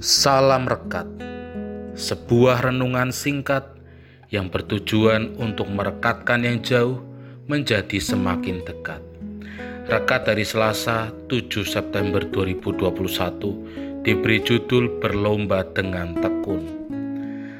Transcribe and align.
Salam 0.00 0.64
Rekat 0.64 1.04
Sebuah 1.92 2.72
renungan 2.72 3.12
singkat 3.12 3.68
yang 4.32 4.48
bertujuan 4.48 5.36
untuk 5.36 5.68
merekatkan 5.68 6.40
yang 6.40 6.64
jauh 6.64 7.04
menjadi 7.44 8.00
semakin 8.00 8.64
dekat. 8.64 9.04
Rekat 9.92 10.24
dari 10.24 10.40
Selasa 10.48 11.12
7 11.28 11.68
September 11.68 12.24
2021 12.24 14.00
diberi 14.00 14.40
judul 14.40 14.88
Berlomba 15.04 15.68
dengan 15.68 16.16
Tekun. 16.16 16.64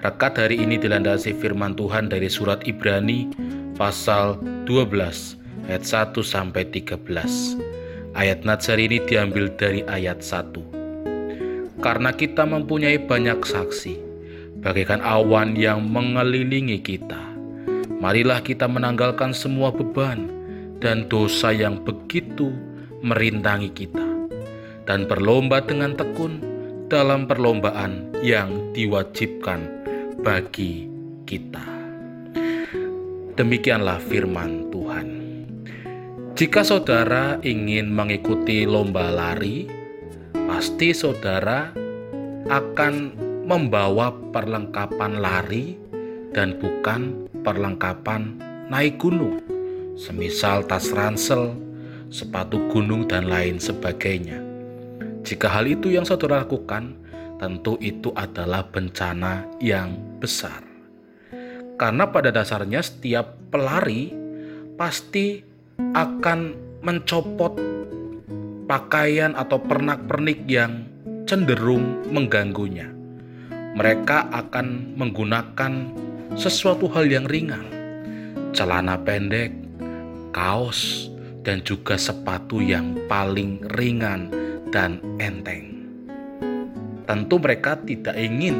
Rekat 0.00 0.32
hari 0.40 0.64
ini 0.64 0.80
dilandasi 0.80 1.36
firman 1.36 1.76
Tuhan 1.76 2.08
dari 2.08 2.32
surat 2.32 2.64
Ibrani 2.64 3.28
pasal 3.76 4.40
12 4.64 5.68
ayat 5.68 5.84
1 5.84 6.16
sampai 6.24 6.64
13. 6.64 6.96
Ayat 8.16 8.40
Natsar 8.48 8.80
ini 8.80 9.04
diambil 9.04 9.52
dari 9.52 9.84
ayat 9.84 10.24
1 10.24 10.81
karena 11.82 12.14
kita 12.14 12.46
mempunyai 12.46 13.02
banyak 13.02 13.42
saksi, 13.42 13.98
bagaikan 14.62 15.02
awan 15.02 15.58
yang 15.58 15.82
mengelilingi 15.82 16.78
kita. 16.78 17.18
Marilah 17.98 18.38
kita 18.40 18.70
menanggalkan 18.70 19.34
semua 19.34 19.74
beban 19.74 20.30
dan 20.78 21.10
dosa 21.10 21.50
yang 21.50 21.82
begitu 21.82 22.54
merintangi 23.02 23.74
kita, 23.74 24.06
dan 24.86 25.10
berlomba 25.10 25.58
dengan 25.58 25.98
tekun 25.98 26.38
dalam 26.86 27.26
perlombaan 27.26 28.14
yang 28.22 28.70
diwajibkan 28.70 29.66
bagi 30.22 30.86
kita. 31.26 31.66
Demikianlah 33.34 33.98
firman 34.06 34.70
Tuhan. 34.70 35.08
Jika 36.38 36.62
saudara 36.62 37.42
ingin 37.42 37.90
mengikuti 37.90 38.66
lomba 38.66 39.10
lari, 39.10 39.81
pasti 40.52 40.92
saudara 40.92 41.72
akan 42.52 43.16
membawa 43.48 44.12
perlengkapan 44.36 45.16
lari 45.16 45.80
dan 46.36 46.60
bukan 46.60 47.24
perlengkapan 47.40 48.36
naik 48.68 49.00
gunung, 49.00 49.40
semisal 49.96 50.60
tas 50.68 50.92
ransel, 50.92 51.56
sepatu 52.12 52.68
gunung, 52.68 53.08
dan 53.08 53.32
lain 53.32 53.56
sebagainya. 53.56 54.44
Jika 55.24 55.48
hal 55.48 55.72
itu 55.72 55.88
yang 55.88 56.04
saudara 56.04 56.44
lakukan, 56.44 57.00
tentu 57.40 57.80
itu 57.80 58.12
adalah 58.12 58.68
bencana 58.68 59.48
yang 59.56 59.96
besar. 60.20 60.60
Karena 61.80 62.12
pada 62.12 62.28
dasarnya 62.28 62.84
setiap 62.84 63.40
pelari 63.48 64.12
pasti 64.76 65.40
akan 65.96 66.40
mencopot 66.84 67.56
pakaian 68.72 69.36
atau 69.36 69.60
pernak-pernik 69.60 70.48
yang 70.48 70.88
cenderung 71.28 72.08
mengganggunya. 72.08 72.88
Mereka 73.76 74.32
akan 74.32 74.96
menggunakan 74.96 75.92
sesuatu 76.40 76.88
hal 76.88 77.04
yang 77.04 77.28
ringan, 77.28 77.68
celana 78.56 78.96
pendek, 78.96 79.52
kaos, 80.32 81.12
dan 81.44 81.60
juga 81.60 82.00
sepatu 82.00 82.64
yang 82.64 82.96
paling 83.12 83.60
ringan 83.76 84.32
dan 84.72 85.04
enteng. 85.20 85.84
Tentu, 87.04 87.36
mereka 87.36 87.76
tidak 87.84 88.16
ingin 88.16 88.56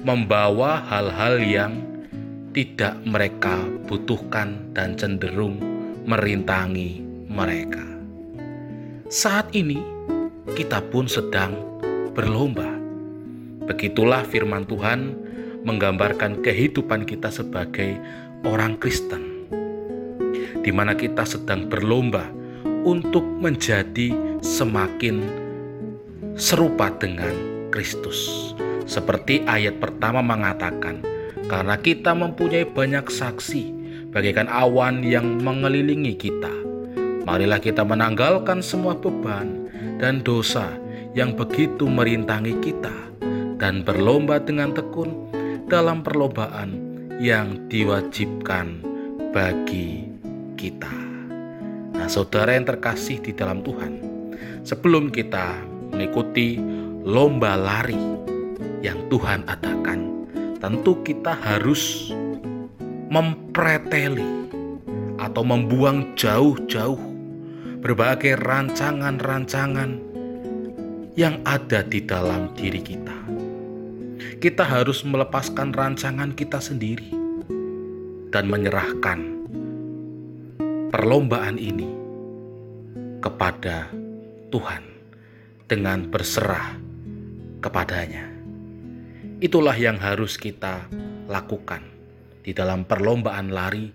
membawa 0.00 0.80
hal-hal 0.88 1.36
yang 1.44 1.72
tidak 2.56 2.96
mereka 3.04 3.60
butuhkan 3.84 4.72
dan 4.72 4.96
cenderung 4.96 5.60
merintangi 6.08 7.04
mereka. 7.28 7.91
Saat 9.12 9.52
ini 9.52 9.76
kita 10.56 10.80
pun 10.88 11.04
sedang 11.04 11.52
berlomba. 12.16 12.64
Begitulah 13.68 14.24
firman 14.24 14.64
Tuhan 14.64 15.12
menggambarkan 15.68 16.40
kehidupan 16.40 17.04
kita 17.04 17.28
sebagai 17.28 18.00
orang 18.48 18.80
Kristen, 18.80 19.44
di 20.64 20.72
mana 20.72 20.96
kita 20.96 21.28
sedang 21.28 21.68
berlomba 21.68 22.24
untuk 22.88 23.20
menjadi 23.20 24.16
semakin 24.40 25.20
serupa 26.32 26.88
dengan 26.96 27.36
Kristus. 27.68 28.56
Seperti 28.88 29.44
ayat 29.44 29.76
pertama 29.76 30.24
mengatakan, 30.24 31.04
karena 31.52 31.76
kita 31.76 32.16
mempunyai 32.16 32.64
banyak 32.64 33.12
saksi, 33.12 33.76
bagaikan 34.08 34.48
awan 34.48 35.04
yang 35.04 35.36
mengelilingi 35.44 36.16
kita 36.16 36.61
Marilah 37.22 37.62
kita 37.62 37.86
menanggalkan 37.86 38.58
semua 38.58 38.98
beban 38.98 39.70
dan 40.02 40.26
dosa 40.26 40.74
yang 41.14 41.38
begitu 41.38 41.86
merintangi 41.86 42.58
kita 42.58 42.90
dan 43.62 43.86
berlomba 43.86 44.42
dengan 44.42 44.74
tekun 44.74 45.30
dalam 45.70 46.02
perlombaan 46.02 46.74
yang 47.22 47.70
diwajibkan 47.70 48.82
bagi 49.30 50.10
kita. 50.58 50.90
Nah, 51.94 52.10
saudara 52.10 52.58
yang 52.58 52.66
terkasih 52.66 53.22
di 53.22 53.30
dalam 53.30 53.62
Tuhan, 53.62 54.02
sebelum 54.66 55.14
kita 55.14 55.62
mengikuti 55.94 56.58
lomba 57.06 57.54
lari 57.54 58.02
yang 58.82 58.98
Tuhan 59.06 59.46
adakan, 59.46 60.26
tentu 60.58 60.98
kita 61.06 61.38
harus 61.38 62.10
mempreteli 63.12 64.26
atau 65.22 65.46
membuang 65.46 66.18
jauh-jauh 66.18 67.11
berbagai 67.82 68.38
rancangan-rancangan 68.38 69.98
yang 71.18 71.42
ada 71.42 71.82
di 71.82 71.98
dalam 72.06 72.54
diri 72.54 72.78
kita. 72.78 73.18
Kita 74.38 74.62
harus 74.62 75.02
melepaskan 75.02 75.74
rancangan 75.74 76.30
kita 76.38 76.62
sendiri 76.62 77.10
dan 78.30 78.46
menyerahkan 78.46 79.18
perlombaan 80.94 81.58
ini 81.58 81.90
kepada 83.18 83.90
Tuhan 84.54 84.86
dengan 85.66 86.06
berserah 86.06 86.78
kepadanya. 87.58 88.30
Itulah 89.42 89.74
yang 89.74 89.98
harus 89.98 90.38
kita 90.38 90.86
lakukan 91.26 91.82
di 92.46 92.54
dalam 92.54 92.86
perlombaan 92.86 93.50
lari 93.50 93.90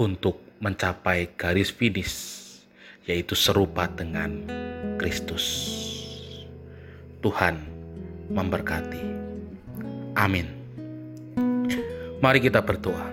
untuk 0.00 0.40
mencapai 0.64 1.36
garis 1.36 1.68
finish 1.68 2.51
yaitu 3.06 3.34
serupa 3.34 3.90
dengan 3.90 4.46
Kristus. 4.98 5.70
Tuhan 7.22 7.58
memberkati. 8.30 9.02
Amin. 10.18 10.46
Mari 12.22 12.38
kita 12.38 12.62
berdoa. 12.62 13.10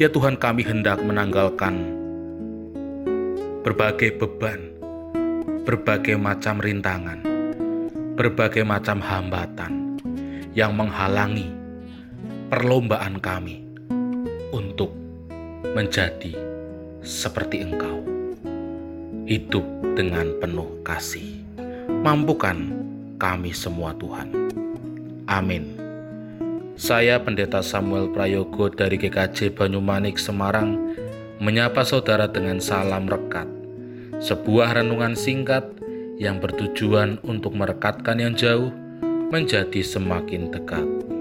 Ya 0.00 0.08
Tuhan 0.08 0.40
kami 0.40 0.64
hendak 0.64 1.04
menanggalkan 1.04 2.00
berbagai 3.60 4.16
beban, 4.16 4.72
berbagai 5.68 6.16
macam 6.16 6.58
rintangan, 6.58 7.20
berbagai 8.16 8.64
macam 8.64 8.98
hambatan 9.04 10.00
yang 10.56 10.72
menghalangi 10.72 11.52
perlombaan 12.48 13.20
kami 13.20 13.64
untuk 14.52 14.92
menjadi 15.72 16.36
seperti 17.00 17.64
Engkau 17.64 18.11
hidup 19.26 19.62
dengan 19.94 20.34
penuh 20.42 20.68
kasih. 20.82 21.42
Mampukan 22.02 22.74
kami 23.20 23.54
semua 23.54 23.94
Tuhan. 23.94 24.28
Amin. 25.30 25.78
Saya 26.74 27.22
Pendeta 27.22 27.62
Samuel 27.62 28.10
Prayogo 28.10 28.66
dari 28.72 28.98
GKJ 28.98 29.54
Banyumanik 29.54 30.18
Semarang 30.18 30.96
menyapa 31.38 31.86
saudara 31.86 32.26
dengan 32.26 32.58
salam 32.58 33.06
rekat. 33.06 33.46
Sebuah 34.18 34.82
renungan 34.82 35.14
singkat 35.14 35.66
yang 36.18 36.42
bertujuan 36.42 37.22
untuk 37.22 37.54
merekatkan 37.54 38.18
yang 38.18 38.34
jauh 38.34 38.70
menjadi 39.30 39.82
semakin 39.82 40.50
dekat. 40.50 41.11